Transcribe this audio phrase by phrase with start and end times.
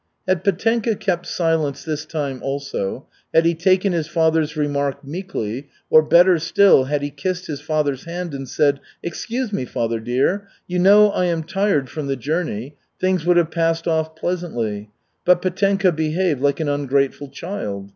[0.27, 3.05] Had Petenka kept silence this time also,
[3.35, 8.05] had he taken his father's remark meekly, or better still, had he kissed his father's
[8.05, 12.77] hand and said, "Excuse me, father dear, you know I am tired from the journey,"
[12.99, 14.89] things would have passed off pleasantly.
[15.23, 17.89] But Petenka behaved like an ungrateful child.